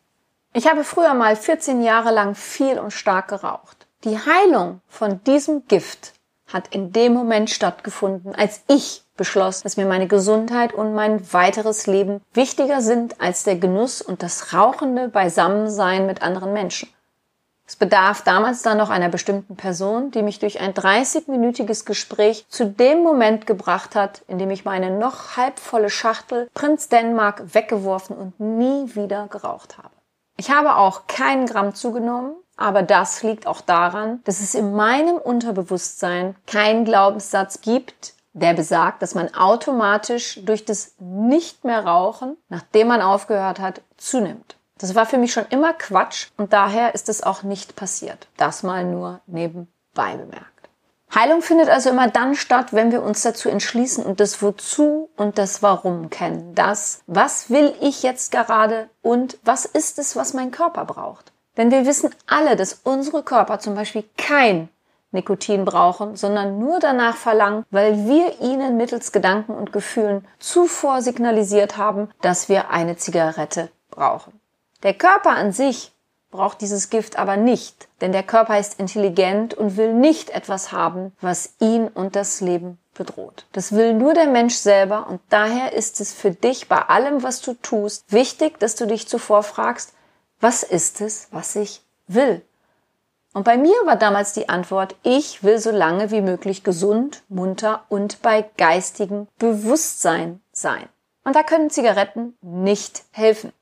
Ich 0.56 0.70
habe 0.70 0.84
früher 0.84 1.16
mal 1.16 1.36
14 1.36 1.82
Jahre 1.82 2.12
lang 2.12 2.36
viel 2.36 2.78
und 2.78 2.92
stark 2.92 3.28
geraucht. 3.30 3.88
Die 4.04 4.20
Heilung 4.20 4.82
von 4.88 5.24
diesem 5.24 5.66
Gift 5.68 6.14
hat 6.46 6.68
in 6.68 6.92
dem 6.92 7.12
Moment 7.16 7.50
stattgefunden, 7.50 8.36
als 8.36 8.62
ich 8.68 9.04
beschloss, 9.18 9.64
dass 9.64 9.78
mir 9.78 9.88
meine 9.88 10.06
Gesundheit 10.06 10.72
und 10.72 10.94
mein 10.94 11.34
weiteres 11.34 11.88
Leben 11.88 12.22
wichtiger 12.36 12.82
sind 12.82 13.20
als 13.20 13.44
der 13.44 13.56
Genuss 13.56 14.04
und 14.04 14.22
das 14.22 14.54
rauchende 14.54 15.08
Beisammensein 15.08 16.06
mit 16.06 16.22
anderen 16.22 16.54
Menschen. 16.54 16.88
Es 17.66 17.76
bedarf 17.76 18.22
damals 18.22 18.62
dann 18.62 18.78
noch 18.78 18.92
einer 18.92 19.10
bestimmten 19.10 19.56
Person, 19.56 20.12
die 20.12 20.22
mich 20.22 20.38
durch 20.38 20.60
ein 20.60 20.76
30-minütiges 20.76 21.84
Gespräch 21.84 22.46
zu 22.50 22.68
dem 22.68 23.02
Moment 23.02 23.48
gebracht 23.48 23.96
hat, 23.96 24.22
in 24.28 24.38
dem 24.38 24.52
ich 24.52 24.66
meine 24.66 24.92
noch 24.92 25.36
halbvolle 25.36 25.90
Schachtel 25.90 26.48
Prinz 26.54 26.90
Dänemark 26.90 27.56
weggeworfen 27.56 28.16
und 28.16 28.40
nie 28.40 28.94
wieder 28.94 29.28
geraucht 29.30 29.80
habe. 29.80 29.90
Ich 30.38 30.52
habe 30.52 30.76
auch 30.76 31.08
keinen 31.08 31.46
Gramm 31.46 31.76
zugenommen, 31.76 32.36
aber 32.58 32.84
das 32.84 33.24
liegt 33.24 33.48
auch 33.48 33.62
daran, 33.62 34.22
dass 34.24 34.40
es 34.40 34.56
in 34.56 34.74
meinem 34.74 35.18
Unterbewusstsein 35.18 36.36
keinen 36.48 36.86
Glaubenssatz 36.86 37.62
gibt, 37.62 38.14
der 38.34 38.54
besagt, 38.54 39.02
dass 39.02 39.16
man 39.16 39.34
automatisch 39.34 40.40
durch 40.44 40.66
das 40.66 40.96
Nicht 41.00 41.66
mehr 41.66 41.86
rauchen, 41.86 42.38
nachdem 42.50 42.88
man 42.88 43.02
aufgehört 43.02 43.60
hat, 43.60 43.82
zunimmt. 43.98 44.58
Das 44.80 44.96
war 44.96 45.06
für 45.06 45.18
mich 45.18 45.32
schon 45.32 45.46
immer 45.50 45.74
Quatsch 45.74 46.30
und 46.36 46.52
daher 46.52 46.96
ist 46.96 47.10
es 47.10 47.24
auch 47.24 47.44
nicht 47.44 47.76
passiert. 47.76 48.28
Das 48.38 48.64
mal 48.64 48.84
nur 48.84 49.22
nebenbei 49.28 50.18
bemerkt. 50.18 50.53
Heilung 51.16 51.44
findet 51.44 51.70
also 51.70 51.92
immer 51.92 52.08
dann 52.08 52.36
statt, 52.36 52.74
wenn 52.74 52.92
wir 52.92 53.04
uns 53.04 53.22
dazu 53.22 53.48
entschließen 53.48 54.04
und 54.04 54.20
das 54.20 54.42
Wozu 54.42 55.10
und 55.16 55.38
das 55.38 55.62
Warum 55.62 56.10
kennen. 56.10 56.56
Das, 56.56 57.02
was 57.06 57.52
will 57.52 57.76
ich 57.82 58.02
jetzt 58.02 58.32
gerade 58.32 58.90
und 59.04 59.38
was 59.44 59.66
ist 59.66 60.00
es, 60.00 60.16
was 60.16 60.34
mein 60.34 60.50
Körper 60.50 60.86
braucht. 60.86 61.32
Denn 61.56 61.70
wir 61.70 61.86
wissen 61.86 62.10
alle, 62.26 62.56
dass 62.56 62.82
unsere 62.84 63.22
Körper 63.22 63.60
zum 63.60 63.76
Beispiel 63.76 64.04
kein 64.18 64.70
Nikotin 65.12 65.66
brauchen, 65.66 66.16
sondern 66.16 66.58
nur 66.58 66.80
danach 66.80 67.16
verlangen, 67.16 67.66
weil 67.70 68.08
wir 68.08 68.42
ihnen 68.42 68.78
mittels 68.78 69.12
Gedanken 69.12 69.54
und 69.54 69.72
Gefühlen 69.72 70.28
zuvor 70.40 71.04
signalisiert 71.04 71.78
haben, 71.78 72.10
dass 72.22 72.50
wir 72.50 72.72
eine 72.72 72.98
Zigarette 72.98 73.70
brauchen. 73.92 74.40
Der 74.82 74.96
Körper 74.96 75.30
an 75.30 75.52
sich 75.52 75.93
braucht 76.34 76.62
dieses 76.62 76.90
Gift 76.90 77.20
aber 77.20 77.38
nicht, 77.38 77.88
denn 78.02 78.12
der 78.12 78.24
Körper 78.24 78.60
ist 78.60 78.80
intelligent 78.80 79.54
und 79.54 79.78
will 79.78 79.94
nicht 79.94 80.32
etwas 80.32 80.72
haben, 80.72 81.14
was 81.22 81.54
ihn 81.60 81.88
und 81.88 82.16
das 82.16 82.42
Leben 82.42 82.80
bedroht. 82.96 83.46
Das 83.52 83.72
will 83.72 83.94
nur 83.94 84.16
der 84.16 84.26
Mensch 84.26 84.56
selber 84.56 85.08
und 85.08 85.22
daher 85.30 85.74
ist 85.74 86.02
es 86.02 86.12
für 86.12 86.32
dich 86.32 86.68
bei 86.68 86.80
allem, 86.80 87.22
was 87.22 87.42
du 87.42 87.54
tust, 87.54 88.12
wichtig, 88.12 88.60
dass 88.60 88.76
du 88.76 88.88
dich 88.88 89.08
zuvor 89.08 89.44
fragst, 89.44 89.94
was 90.42 90.64
ist 90.64 91.02
es, 91.02 91.28
was 91.30 91.56
ich 91.56 91.84
will? 92.08 92.42
Und 93.34 93.44
bei 93.46 93.56
mir 93.56 93.76
war 93.86 93.96
damals 93.96 94.34
die 94.34 94.50
Antwort, 94.50 94.96
ich 95.04 95.44
will 95.44 95.60
so 95.60 95.70
lange 95.70 96.10
wie 96.10 96.22
möglich 96.22 96.64
gesund, 96.64 97.22
munter 97.30 97.84
und 97.90 98.24
bei 98.24 98.44
geistigem 98.58 99.28
Bewusstsein 99.38 100.42
sein. 100.52 100.90
Und 101.24 101.36
da 101.36 101.44
können 101.44 101.70
Zigaretten 101.70 102.36
nicht 102.42 103.04
helfen. 103.12 103.54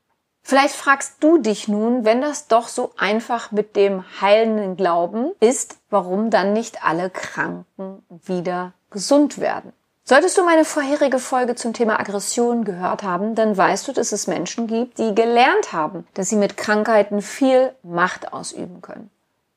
Vielleicht 0.42 0.74
fragst 0.74 1.16
du 1.20 1.38
dich 1.38 1.68
nun, 1.68 2.04
wenn 2.04 2.20
das 2.20 2.48
doch 2.48 2.66
so 2.66 2.92
einfach 2.98 3.52
mit 3.52 3.76
dem 3.76 4.04
heilenden 4.20 4.76
Glauben 4.76 5.32
ist, 5.40 5.78
warum 5.88 6.30
dann 6.30 6.52
nicht 6.52 6.84
alle 6.84 7.10
Kranken 7.10 8.04
wieder 8.08 8.72
gesund 8.90 9.38
werden. 9.38 9.72
Solltest 10.04 10.36
du 10.36 10.44
meine 10.44 10.64
vorherige 10.64 11.20
Folge 11.20 11.54
zum 11.54 11.72
Thema 11.72 12.00
Aggression 12.00 12.64
gehört 12.64 13.04
haben, 13.04 13.36
dann 13.36 13.56
weißt 13.56 13.86
du, 13.86 13.92
dass 13.92 14.10
es 14.10 14.26
Menschen 14.26 14.66
gibt, 14.66 14.98
die 14.98 15.14
gelernt 15.14 15.72
haben, 15.72 16.06
dass 16.14 16.28
sie 16.28 16.36
mit 16.36 16.56
Krankheiten 16.56 17.22
viel 17.22 17.72
Macht 17.84 18.32
ausüben 18.32 18.82
können. 18.82 19.10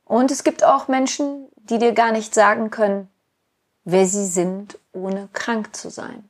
Und 0.05 0.29
es 0.29 0.43
gibt 0.43 0.63
auch 0.63 0.87
Menschen, 0.87 1.47
die 1.55 1.79
dir 1.79 1.93
gar 1.93 2.11
nicht 2.11 2.35
sagen 2.35 2.69
können, 2.69 3.09
wer 3.85 4.05
sie 4.05 4.27
sind, 4.27 4.77
ohne 4.93 5.29
krank 5.33 5.75
zu 5.75 5.89
sein 5.89 6.29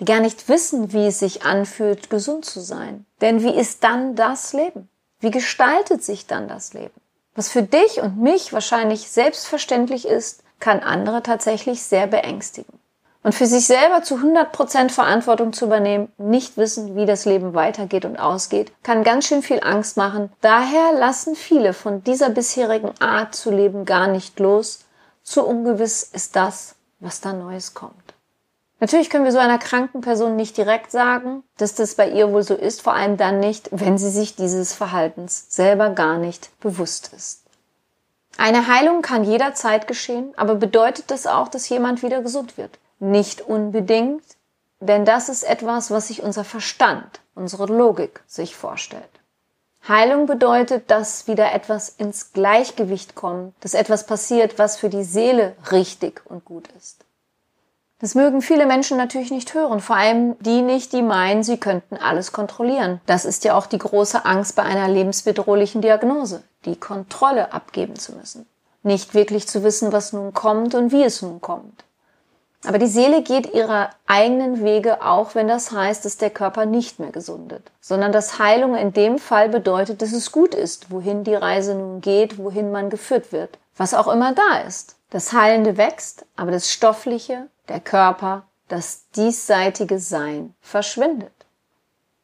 die 0.00 0.04
gar 0.04 0.20
nicht 0.20 0.48
wissen, 0.48 0.92
wie 0.92 1.06
es 1.06 1.18
sich 1.18 1.44
anfühlt, 1.44 2.10
gesund 2.10 2.44
zu 2.44 2.60
sein. 2.60 3.06
Denn 3.20 3.42
wie 3.42 3.54
ist 3.54 3.82
dann 3.84 4.14
das 4.14 4.52
Leben? 4.52 4.88
Wie 5.20 5.30
gestaltet 5.30 6.04
sich 6.04 6.26
dann 6.26 6.48
das 6.48 6.74
Leben? 6.74 7.00
Was 7.34 7.48
für 7.48 7.62
dich 7.62 8.00
und 8.00 8.18
mich 8.18 8.52
wahrscheinlich 8.52 9.10
selbstverständlich 9.10 10.06
ist, 10.06 10.42
kann 10.58 10.80
andere 10.80 11.22
tatsächlich 11.22 11.82
sehr 11.82 12.06
beängstigen. 12.06 12.78
Und 13.22 13.34
für 13.34 13.46
sich 13.46 13.66
selber 13.66 14.02
zu 14.02 14.14
100 14.16 14.52
Prozent 14.52 14.92
Verantwortung 14.92 15.52
zu 15.52 15.64
übernehmen, 15.64 16.12
nicht 16.16 16.56
wissen, 16.56 16.94
wie 16.94 17.06
das 17.06 17.24
Leben 17.24 17.54
weitergeht 17.54 18.04
und 18.04 18.18
ausgeht, 18.18 18.72
kann 18.84 19.02
ganz 19.02 19.26
schön 19.26 19.42
viel 19.42 19.60
Angst 19.64 19.96
machen. 19.96 20.30
Daher 20.42 20.92
lassen 20.92 21.34
viele 21.34 21.72
von 21.72 22.04
dieser 22.04 22.30
bisherigen 22.30 22.92
Art 23.00 23.34
zu 23.34 23.50
leben 23.50 23.84
gar 23.84 24.06
nicht 24.06 24.38
los. 24.38 24.84
Zu 25.24 25.44
ungewiss 25.44 26.04
ist 26.04 26.36
das, 26.36 26.76
was 27.00 27.20
da 27.20 27.32
Neues 27.32 27.74
kommt. 27.74 28.05
Natürlich 28.78 29.08
können 29.08 29.24
wir 29.24 29.32
so 29.32 29.38
einer 29.38 29.58
kranken 29.58 30.02
Person 30.02 30.36
nicht 30.36 30.56
direkt 30.56 30.90
sagen, 30.90 31.42
dass 31.56 31.74
das 31.74 31.94
bei 31.94 32.10
ihr 32.10 32.30
wohl 32.32 32.42
so 32.42 32.54
ist, 32.54 32.82
vor 32.82 32.92
allem 32.92 33.16
dann 33.16 33.40
nicht, 33.40 33.70
wenn 33.72 33.96
sie 33.96 34.10
sich 34.10 34.36
dieses 34.36 34.74
Verhaltens 34.74 35.46
selber 35.48 35.90
gar 35.90 36.18
nicht 36.18 36.50
bewusst 36.60 37.12
ist. 37.16 37.42
Eine 38.36 38.66
Heilung 38.66 39.00
kann 39.00 39.24
jederzeit 39.24 39.86
geschehen, 39.86 40.34
aber 40.36 40.56
bedeutet 40.56 41.10
das 41.10 41.26
auch, 41.26 41.48
dass 41.48 41.70
jemand 41.70 42.02
wieder 42.02 42.20
gesund 42.20 42.58
wird? 42.58 42.78
Nicht 42.98 43.40
unbedingt, 43.40 44.22
denn 44.80 45.06
das 45.06 45.30
ist 45.30 45.42
etwas, 45.42 45.90
was 45.90 46.08
sich 46.08 46.22
unser 46.22 46.44
Verstand, 46.44 47.20
unsere 47.34 47.64
Logik 47.64 48.22
sich 48.26 48.54
vorstellt. 48.54 49.04
Heilung 49.88 50.26
bedeutet, 50.26 50.90
dass 50.90 51.26
wieder 51.28 51.52
etwas 51.52 51.88
ins 51.88 52.34
Gleichgewicht 52.34 53.14
kommt, 53.14 53.54
dass 53.60 53.72
etwas 53.72 54.04
passiert, 54.04 54.58
was 54.58 54.76
für 54.76 54.90
die 54.90 55.04
Seele 55.04 55.56
richtig 55.70 56.20
und 56.26 56.44
gut 56.44 56.68
ist. 56.76 57.05
Das 57.98 58.14
mögen 58.14 58.42
viele 58.42 58.66
Menschen 58.66 58.98
natürlich 58.98 59.30
nicht 59.30 59.54
hören, 59.54 59.80
vor 59.80 59.96
allem 59.96 60.36
die 60.40 60.60
nicht, 60.60 60.92
die 60.92 61.00
meinen, 61.00 61.42
sie 61.42 61.56
könnten 61.56 61.96
alles 61.96 62.30
kontrollieren. 62.30 63.00
Das 63.06 63.24
ist 63.24 63.44
ja 63.44 63.56
auch 63.56 63.64
die 63.64 63.78
große 63.78 64.26
Angst 64.26 64.54
bei 64.54 64.64
einer 64.64 64.88
lebensbedrohlichen 64.88 65.80
Diagnose, 65.80 66.42
die 66.66 66.76
Kontrolle 66.76 67.54
abgeben 67.54 67.96
zu 67.96 68.12
müssen. 68.12 68.46
Nicht 68.82 69.14
wirklich 69.14 69.48
zu 69.48 69.62
wissen, 69.62 69.92
was 69.92 70.12
nun 70.12 70.34
kommt 70.34 70.74
und 70.74 70.92
wie 70.92 71.04
es 71.04 71.22
nun 71.22 71.40
kommt. 71.40 71.84
Aber 72.66 72.78
die 72.78 72.86
Seele 72.86 73.22
geht 73.22 73.54
ihre 73.54 73.90
eigenen 74.06 74.62
Wege, 74.62 75.02
auch 75.02 75.34
wenn 75.34 75.48
das 75.48 75.70
heißt, 75.70 76.04
dass 76.04 76.18
der 76.18 76.30
Körper 76.30 76.66
nicht 76.66 76.98
mehr 76.98 77.12
gesundet, 77.12 77.70
sondern 77.80 78.12
dass 78.12 78.38
Heilung 78.38 78.74
in 78.74 78.92
dem 78.92 79.18
Fall 79.18 79.48
bedeutet, 79.48 80.02
dass 80.02 80.12
es 80.12 80.32
gut 80.32 80.54
ist, 80.54 80.90
wohin 80.90 81.24
die 81.24 81.34
Reise 81.34 81.74
nun 81.74 82.00
geht, 82.00 82.38
wohin 82.38 82.72
man 82.72 82.90
geführt 82.90 83.32
wird, 83.32 83.58
was 83.76 83.94
auch 83.94 84.08
immer 84.08 84.34
da 84.34 84.58
ist. 84.66 84.95
Das 85.10 85.32
Heilende 85.32 85.76
wächst, 85.76 86.26
aber 86.34 86.50
das 86.50 86.70
Stoffliche, 86.70 87.48
der 87.68 87.78
Körper, 87.78 88.42
das 88.66 89.08
diesseitige 89.10 90.00
Sein 90.00 90.54
verschwindet. 90.60 91.32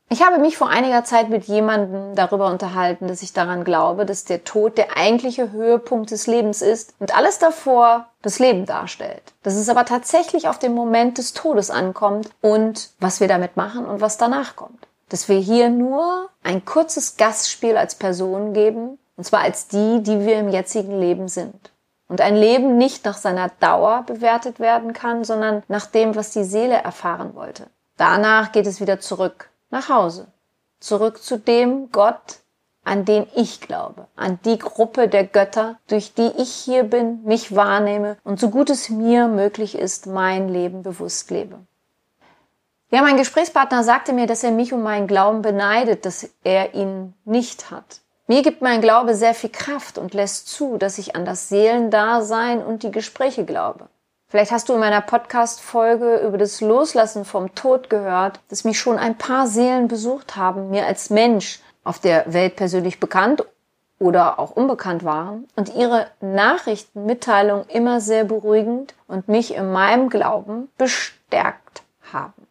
Ich 0.08 0.22
habe 0.22 0.38
mich 0.38 0.58
vor 0.58 0.68
einiger 0.68 1.04
Zeit 1.04 1.30
mit 1.30 1.44
jemandem 1.44 2.16
darüber 2.16 2.48
unterhalten, 2.48 3.06
dass 3.06 3.22
ich 3.22 3.32
daran 3.32 3.62
glaube, 3.62 4.04
dass 4.04 4.24
der 4.24 4.44
Tod 4.44 4.76
der 4.76 4.96
eigentliche 4.96 5.52
Höhepunkt 5.52 6.10
des 6.10 6.26
Lebens 6.26 6.60
ist 6.60 6.94
und 6.98 7.16
alles 7.16 7.38
davor 7.38 8.08
das 8.20 8.40
Leben 8.40 8.66
darstellt. 8.66 9.22
Dass 9.42 9.54
es 9.54 9.68
aber 9.68 9.84
tatsächlich 9.84 10.48
auf 10.48 10.58
den 10.58 10.74
Moment 10.74 11.18
des 11.18 11.32
Todes 11.34 11.70
ankommt 11.70 12.30
und 12.42 12.90
was 12.98 13.20
wir 13.20 13.28
damit 13.28 13.56
machen 13.56 13.86
und 13.86 14.00
was 14.00 14.18
danach 14.18 14.56
kommt. 14.56 14.86
Dass 15.08 15.28
wir 15.28 15.38
hier 15.38 15.70
nur 15.70 16.28
ein 16.42 16.64
kurzes 16.64 17.16
Gastspiel 17.16 17.76
als 17.76 17.94
Person 17.94 18.52
geben, 18.52 18.98
und 19.16 19.24
zwar 19.24 19.40
als 19.40 19.68
die, 19.68 20.02
die 20.02 20.26
wir 20.26 20.40
im 20.40 20.48
jetzigen 20.48 20.98
Leben 20.98 21.28
sind 21.28 21.72
und 22.08 22.20
ein 22.20 22.36
Leben 22.36 22.76
nicht 22.76 23.04
nach 23.04 23.16
seiner 23.16 23.48
Dauer 23.60 24.02
bewertet 24.06 24.60
werden 24.60 24.92
kann, 24.92 25.24
sondern 25.24 25.62
nach 25.68 25.86
dem, 25.86 26.14
was 26.14 26.30
die 26.30 26.44
Seele 26.44 26.74
erfahren 26.74 27.34
wollte. 27.34 27.68
Danach 27.96 28.52
geht 28.52 28.66
es 28.66 28.80
wieder 28.80 29.00
zurück 29.00 29.50
nach 29.70 29.88
Hause, 29.88 30.26
zurück 30.80 31.22
zu 31.22 31.38
dem 31.38 31.90
Gott, 31.92 32.40
an 32.84 33.04
den 33.04 33.26
ich 33.34 33.60
glaube, 33.60 34.08
an 34.16 34.38
die 34.44 34.58
Gruppe 34.58 35.08
der 35.08 35.24
Götter, 35.24 35.78
durch 35.86 36.14
die 36.14 36.32
ich 36.36 36.52
hier 36.52 36.82
bin, 36.82 37.22
mich 37.22 37.54
wahrnehme 37.54 38.16
und 38.24 38.40
so 38.40 38.50
gut 38.50 38.70
es 38.70 38.90
mir 38.90 39.28
möglich 39.28 39.76
ist, 39.76 40.06
mein 40.06 40.48
Leben 40.48 40.82
bewusst 40.82 41.30
lebe. 41.30 41.58
Ja, 42.90 43.00
mein 43.00 43.16
Gesprächspartner 43.16 43.84
sagte 43.84 44.12
mir, 44.12 44.26
dass 44.26 44.44
er 44.44 44.50
mich 44.50 44.72
um 44.74 44.82
meinen 44.82 45.06
Glauben 45.06 45.40
beneidet, 45.40 46.04
dass 46.04 46.28
er 46.44 46.74
ihn 46.74 47.14
nicht 47.24 47.70
hat. 47.70 48.00
Mir 48.32 48.40
gibt 48.40 48.62
mein 48.62 48.80
Glaube 48.80 49.14
sehr 49.14 49.34
viel 49.34 49.50
Kraft 49.50 49.98
und 49.98 50.14
lässt 50.14 50.48
zu, 50.48 50.78
dass 50.78 50.96
ich 50.96 51.14
an 51.14 51.26
das 51.26 51.50
Seelendasein 51.50 52.64
und 52.64 52.82
die 52.82 52.90
Gespräche 52.90 53.44
glaube. 53.44 53.88
Vielleicht 54.26 54.52
hast 54.52 54.70
du 54.70 54.72
in 54.72 54.80
meiner 54.80 55.02
Podcast-Folge 55.02 56.16
über 56.26 56.38
das 56.38 56.62
Loslassen 56.62 57.26
vom 57.26 57.54
Tod 57.54 57.90
gehört, 57.90 58.40
dass 58.48 58.64
mich 58.64 58.78
schon 58.78 58.96
ein 58.96 59.18
paar 59.18 59.46
Seelen 59.48 59.86
besucht 59.86 60.34
haben, 60.34 60.70
mir 60.70 60.86
als 60.86 61.10
Mensch 61.10 61.60
auf 61.84 61.98
der 61.98 62.32
Welt 62.32 62.56
persönlich 62.56 62.98
bekannt 62.98 63.44
oder 63.98 64.38
auch 64.38 64.52
unbekannt 64.52 65.04
waren 65.04 65.46
und 65.54 65.74
ihre 65.74 66.06
Nachrichten, 66.22 67.04
Mitteilungen 67.04 67.68
immer 67.68 68.00
sehr 68.00 68.24
beruhigend 68.24 68.94
und 69.08 69.28
mich 69.28 69.54
in 69.54 69.70
meinem 69.72 70.08
Glauben 70.08 70.70
bestärkt 70.78 71.82
haben. 72.10 72.41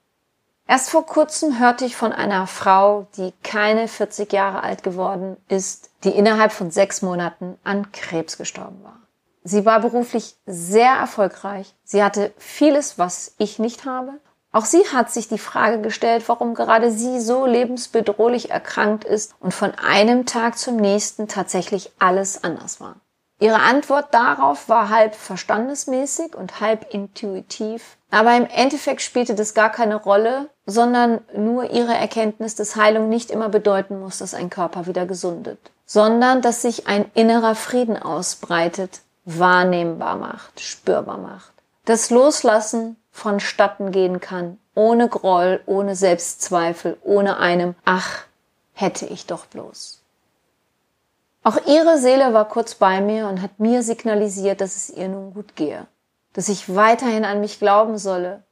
Erst 0.71 0.89
vor 0.89 1.05
kurzem 1.05 1.59
hörte 1.59 1.83
ich 1.83 1.97
von 1.97 2.13
einer 2.13 2.47
Frau, 2.47 3.05
die 3.17 3.33
keine 3.43 3.89
40 3.89 4.31
Jahre 4.31 4.63
alt 4.63 4.83
geworden 4.83 5.35
ist, 5.49 5.89
die 6.05 6.11
innerhalb 6.11 6.53
von 6.53 6.71
sechs 6.71 7.01
Monaten 7.01 7.57
an 7.65 7.91
Krebs 7.91 8.37
gestorben 8.37 8.81
war. 8.81 9.01
Sie 9.43 9.65
war 9.65 9.81
beruflich 9.81 10.37
sehr 10.45 10.93
erfolgreich. 10.93 11.75
Sie 11.83 12.01
hatte 12.01 12.31
vieles, 12.37 12.97
was 12.97 13.35
ich 13.37 13.59
nicht 13.59 13.83
habe. 13.83 14.13
Auch 14.53 14.63
sie 14.63 14.87
hat 14.93 15.11
sich 15.11 15.27
die 15.27 15.39
Frage 15.39 15.81
gestellt, 15.81 16.23
warum 16.29 16.53
gerade 16.53 16.89
sie 16.89 17.19
so 17.19 17.45
lebensbedrohlich 17.45 18.49
erkrankt 18.49 19.03
ist 19.03 19.35
und 19.41 19.53
von 19.53 19.73
einem 19.75 20.25
Tag 20.25 20.57
zum 20.57 20.77
nächsten 20.77 21.27
tatsächlich 21.27 21.91
alles 21.99 22.45
anders 22.45 22.79
war. 22.79 22.95
Ihre 23.41 23.59
Antwort 23.59 24.13
darauf 24.13 24.69
war 24.69 24.89
halb 24.89 25.15
verstandesmäßig 25.15 26.35
und 26.35 26.59
halb 26.61 26.93
intuitiv, 26.93 27.97
aber 28.11 28.37
im 28.37 28.45
Endeffekt 28.45 29.01
spielte 29.01 29.33
das 29.33 29.55
gar 29.55 29.71
keine 29.71 29.95
Rolle, 29.95 30.51
sondern 30.67 31.21
nur 31.35 31.71
ihre 31.71 31.95
Erkenntnis, 31.95 32.53
dass 32.53 32.75
Heilung 32.75 33.09
nicht 33.09 33.31
immer 33.31 33.49
bedeuten 33.49 33.99
muss, 33.99 34.19
dass 34.19 34.35
ein 34.35 34.51
Körper 34.51 34.85
wieder 34.85 35.07
gesundet, 35.07 35.57
sondern 35.87 36.43
dass 36.43 36.61
sich 36.61 36.85
ein 36.85 37.09
innerer 37.15 37.55
Frieden 37.55 37.97
ausbreitet, 37.97 39.01
wahrnehmbar 39.25 40.17
macht, 40.17 40.59
spürbar 40.59 41.17
macht. 41.17 41.51
Das 41.85 42.11
Loslassen 42.11 42.95
vonstatten 43.09 43.91
gehen 43.91 44.19
kann, 44.19 44.59
ohne 44.75 45.09
Groll, 45.09 45.61
ohne 45.65 45.95
Selbstzweifel, 45.95 46.95
ohne 47.01 47.37
einem 47.37 47.73
Ach, 47.85 48.19
hätte 48.73 49.07
ich 49.07 49.25
doch 49.25 49.47
bloß. 49.47 50.00
Auch 51.43 51.57
ihre 51.65 51.97
Seele 51.97 52.33
war 52.33 52.47
kurz 52.47 52.75
bei 52.75 53.01
mir 53.01 53.27
und 53.27 53.41
hat 53.41 53.59
mir 53.59 53.81
signalisiert, 53.81 54.61
dass 54.61 54.75
es 54.75 54.89
ihr 54.91 55.07
nun 55.07 55.33
gut 55.33 55.55
gehe, 55.55 55.87
dass 56.33 56.49
ich 56.49 56.75
weiterhin 56.75 57.25
an 57.25 57.41
mich 57.41 57.57
glauben 57.57 57.97
solle. 57.97 58.43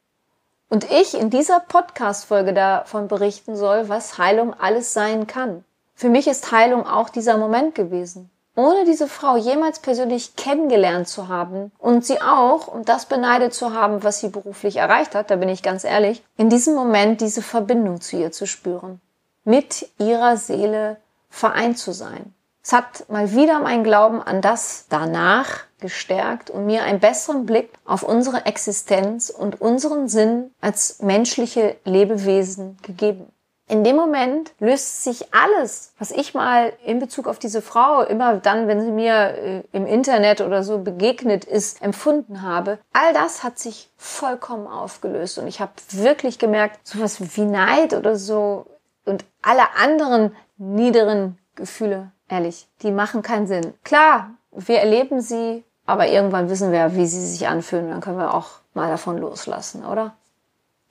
Und 0.70 0.90
ich 0.90 1.16
in 1.16 1.30
dieser 1.30 1.60
Podcast-Folge 1.60 2.54
davon 2.54 3.08
berichten 3.08 3.56
soll, 3.56 3.90
was 3.90 4.18
Heilung 4.18 4.56
alles 4.56 4.94
sein 4.94 5.28
kann. 5.28 5.64
Für 5.94 6.10
mich 6.10 6.28
ist 6.28 6.52
Heilung 6.52 6.88
auch 6.88 7.10
dieser 7.10 7.38
Moment 7.38 7.76
gewesen. 7.76 8.32
Ohne 8.56 8.86
diese 8.86 9.08
Frau 9.08 9.38
jemals 9.38 9.80
persönlich 9.80 10.36
kennengelernt 10.36 11.08
zu 11.08 11.28
haben 11.28 11.72
und 11.78 12.06
sie 12.06 12.22
auch, 12.22 12.68
um 12.68 12.86
das 12.86 13.06
beneidet 13.06 13.54
zu 13.54 13.74
haben, 13.74 14.04
was 14.04 14.20
sie 14.20 14.30
beruflich 14.30 14.78
erreicht 14.78 15.14
hat, 15.14 15.30
da 15.30 15.36
bin 15.36 15.50
ich 15.50 15.62
ganz 15.62 15.84
ehrlich, 15.84 16.24
in 16.38 16.50
diesem 16.50 16.74
Moment 16.74 17.22
diese 17.22 17.44
Verbindung 17.44 18.02
zu 18.02 18.18
ihr 18.18 18.32
zu 18.32 18.48
spüren. 18.48 19.00
Mit 19.44 19.90
ihrer 20.00 20.38
Seele 20.38 20.98
vereint 21.30 21.78
zu 21.78 21.92
sein. 21.94 22.34
Es 22.70 22.74
hat 22.74 23.10
mal 23.10 23.32
wieder 23.32 23.60
mein 23.62 23.84
Glauben 23.84 24.22
an 24.22 24.42
das 24.42 24.86
danach 24.90 25.62
gestärkt 25.80 26.52
und 26.52 26.68
mir 26.68 26.84
einen 26.84 27.00
besseren 27.00 27.48
Blick 27.48 27.72
auf 27.84 28.04
unsere 28.04 28.46
Existenz 28.46 29.32
und 29.32 29.60
unseren 29.60 30.08
Sinn 30.08 30.52
als 30.62 31.02
menschliche 31.02 31.78
Lebewesen 31.84 32.78
gegeben. 32.84 33.26
In 33.68 33.84
dem 33.84 33.96
Moment 33.96 34.54
löst 34.60 35.04
sich 35.04 35.34
alles, 35.34 35.94
was 35.98 36.12
ich 36.12 36.36
mal 36.36 36.72
in 36.86 37.00
Bezug 37.00 37.28
auf 37.28 37.40
diese 37.40 37.64
Frau 37.64 38.04
immer 38.04 38.38
dann, 38.38 38.68
wenn 38.68 38.82
sie 38.82 38.92
mir 38.92 39.14
äh, 39.16 39.64
im 39.72 39.88
Internet 39.88 40.42
oder 40.42 40.62
so 40.62 40.78
begegnet 40.78 41.46
ist, 41.46 41.82
empfunden 41.82 42.44
habe. 42.44 42.78
All 42.94 43.14
das 43.14 43.44
hat 43.44 43.58
sich 43.58 43.90
vollkommen 43.98 44.68
aufgelöst 44.68 45.40
und 45.40 45.48
ich 45.48 45.60
habe 45.60 45.72
wirklich 45.90 46.38
gemerkt, 46.38 46.88
sowas 46.88 47.18
wie 47.36 47.46
Neid 47.46 47.96
oder 47.96 48.16
so 48.16 48.68
und 49.06 49.26
alle 49.42 49.64
anderen 49.76 50.36
niederen 50.60 51.40
Gefühle 51.56 52.12
Ehrlich, 52.30 52.68
die 52.84 52.92
machen 52.92 53.22
keinen 53.24 53.48
Sinn. 53.48 53.74
Klar, 53.84 54.30
wir 54.52 54.80
erleben 54.80 55.20
sie, 55.20 55.64
aber 55.86 56.08
irgendwann 56.08 56.50
wissen 56.50 56.72
wir, 56.72 56.96
wie 56.96 57.08
sie 57.08 57.26
sich 57.26 57.48
anfühlen. 57.48 57.90
Dann 57.90 58.02
können 58.02 58.20
wir 58.20 58.34
auch 58.34 58.60
mal 58.76 58.90
davon 58.90 59.18
loslassen, 59.18 59.84
oder? 59.84 60.14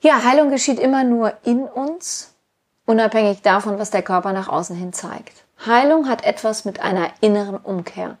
Ja, 0.01 0.23
Heilung 0.23 0.49
geschieht 0.49 0.79
immer 0.79 1.03
nur 1.03 1.33
in 1.43 1.63
uns, 1.63 2.35
unabhängig 2.85 3.41
davon, 3.41 3.79
was 3.79 3.91
der 3.91 4.01
Körper 4.01 4.33
nach 4.33 4.49
außen 4.49 4.75
hin 4.75 4.93
zeigt. 4.93 5.45
Heilung 5.65 6.07
hat 6.07 6.25
etwas 6.25 6.65
mit 6.65 6.81
einer 6.81 7.09
inneren 7.21 7.57
Umkehr, 7.57 8.17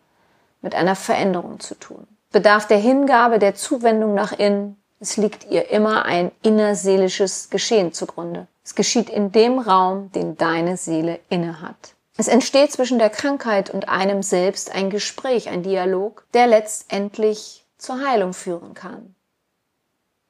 mit 0.61 0.75
einer 0.75 0.95
Veränderung 0.95 1.59
zu 1.59 1.75
tun. 1.75 2.07
Bedarf 2.31 2.67
der 2.67 2.77
Hingabe, 2.77 3.39
der 3.39 3.55
Zuwendung 3.55 4.13
nach 4.13 4.33
innen. 4.33 4.75
Es 4.99 5.17
liegt 5.17 5.49
ihr 5.49 5.69
immer 5.71 6.05
ein 6.05 6.31
innerseelisches 6.43 7.49
Geschehen 7.49 7.93
zugrunde. 7.93 8.47
Es 8.63 8.75
geschieht 8.75 9.09
in 9.09 9.31
dem 9.31 9.59
Raum, 9.59 10.11
den 10.11 10.37
deine 10.37 10.77
Seele 10.77 11.19
innehat. 11.29 11.95
Es 12.19 12.27
entsteht 12.27 12.73
zwischen 12.73 12.99
der 12.99 13.09
Krankheit 13.09 13.69
und 13.69 13.87
einem 13.87 14.23
selbst 14.23 14.75
ein 14.75 14.89
Gespräch, 14.89 15.47
ein 15.47 15.63
Dialog, 15.63 16.25
der 16.33 16.47
letztendlich 16.47 17.65
zur 17.77 18.05
Heilung 18.05 18.33
führen 18.33 18.73
kann. 18.73 19.15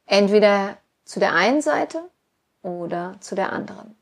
Entweder 0.06 0.78
zu 1.04 1.20
der 1.20 1.34
einen 1.34 1.64
Seite 1.64 2.04
oder 2.62 3.16
zu 3.22 3.34
der 3.34 3.52
anderen. 3.52 3.96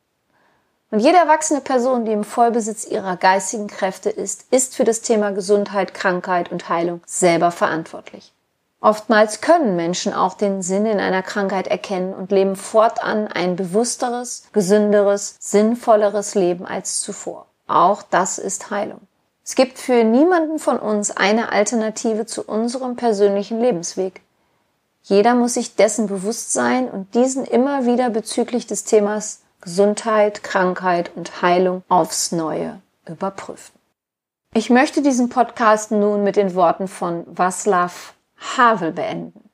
Und 0.91 0.99
jede 0.99 1.15
erwachsene 1.15 1.61
Person, 1.61 2.03
die 2.03 2.11
im 2.11 2.25
Vollbesitz 2.25 2.85
ihrer 2.85 3.15
geistigen 3.15 3.67
Kräfte 3.67 4.09
ist, 4.09 4.51
ist 4.51 4.75
für 4.75 4.83
das 4.83 4.99
Thema 4.99 5.31
Gesundheit, 5.31 5.93
Krankheit 5.93 6.51
und 6.51 6.67
Heilung 6.67 6.99
selber 7.05 7.51
verantwortlich. 7.51 8.33
Oftmals 8.81 9.39
können 9.39 9.77
Menschen 9.77 10.13
auch 10.13 10.33
den 10.33 10.61
Sinn 10.61 10.85
in 10.85 10.99
einer 10.99 11.23
Krankheit 11.23 11.67
erkennen 11.67 12.13
und 12.13 12.33
leben 12.33 12.57
fortan 12.57 13.29
ein 13.29 13.55
bewussteres, 13.55 14.43
gesünderes, 14.51 15.37
sinnvolleres 15.39 16.35
Leben 16.35 16.65
als 16.65 16.99
zuvor. 16.99 17.46
Auch 17.67 18.01
das 18.01 18.37
ist 18.37 18.71
Heilung. 18.71 19.01
Es 19.43 19.55
gibt 19.55 19.77
für 19.77 20.03
niemanden 20.03 20.59
von 20.59 20.79
uns 20.79 21.11
eine 21.11 21.51
Alternative 21.51 22.25
zu 22.25 22.43
unserem 22.43 22.95
persönlichen 22.95 23.61
Lebensweg. 23.61 24.21
Jeder 25.03 25.35
muss 25.35 25.53
sich 25.53 25.75
dessen 25.75 26.07
bewusst 26.07 26.51
sein 26.51 26.89
und 26.89 27.15
diesen 27.15 27.45
immer 27.45 27.85
wieder 27.85 28.09
bezüglich 28.09 28.67
des 28.67 28.83
Themas 28.83 29.41
Gesundheit, 29.61 30.43
Krankheit 30.43 31.11
und 31.15 31.41
Heilung 31.41 31.83
aufs 31.87 32.31
Neue 32.31 32.81
überprüfen. 33.07 33.73
Ich 34.53 34.69
möchte 34.69 35.01
diesen 35.01 35.29
Podcast 35.29 35.91
nun 35.91 36.23
mit 36.23 36.35
den 36.35 36.55
Worten 36.55 36.87
von 36.87 37.25
Václav 37.33 38.13
Havel 38.57 38.91
beenden. 38.91 39.49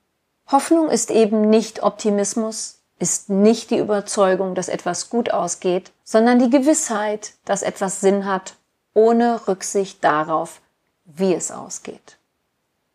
Hoffnung 0.52 0.90
ist 0.90 1.10
eben 1.10 1.50
nicht 1.50 1.84
Optimismus, 1.84 2.80
ist 3.00 3.30
nicht 3.30 3.72
die 3.72 3.80
Überzeugung, 3.80 4.56
dass 4.56 4.70
etwas 4.70 5.10
gut 5.10 5.32
ausgeht, 5.32 5.92
sondern 6.04 6.40
die 6.40 6.50
Gewissheit, 6.50 7.34
dass 7.46 7.62
etwas 7.62 8.02
Sinn 8.02 8.26
hat, 8.26 8.56
ohne 8.94 9.48
Rücksicht 9.48 10.04
darauf, 10.04 10.62
wie 11.06 11.34
es 11.34 11.52
ausgeht. 11.52 12.18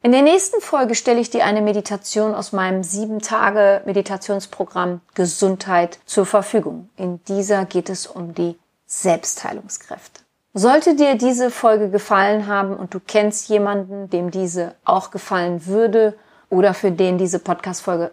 In 0.01 0.13
der 0.13 0.23
nächsten 0.23 0.61
Folge 0.61 0.95
stelle 0.95 1.19
ich 1.19 1.31
dir 1.31 1.45
eine 1.45 1.61
Meditation 1.61 2.35
aus 2.35 2.53
meinem 2.53 2.85
sieben 2.85 3.19
Tage 3.19 3.83
Meditationsprogramm 3.85 5.01
Gesundheit 5.15 5.99
zur 6.07 6.25
Verfügung. 6.25 6.89
In 6.97 7.23
dieser 7.25 7.65
geht 7.65 7.91
es 7.91 8.07
um 8.07 8.33
die 8.33 8.57
Selbstheilungskräfte. 8.87 10.23
Sollte 10.55 10.95
dir 10.95 11.17
diese 11.17 11.51
Folge 11.51 11.91
gefallen 11.91 12.47
haben 12.47 12.77
und 12.77 12.95
du 12.95 13.01
kennst 13.01 13.49
jemanden, 13.49 14.09
dem 14.09 14.31
diese 14.31 14.75
auch 14.85 15.11
gefallen 15.11 15.67
würde 15.67 16.17
oder 16.49 16.75
für 16.75 16.93
den 16.93 17.19
diese 17.19 17.41
Podcast-Folge 17.41 18.13